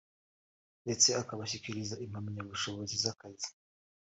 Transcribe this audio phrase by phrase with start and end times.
[0.83, 3.49] ndetse akabashyikiza impamyabushobozi z’akazi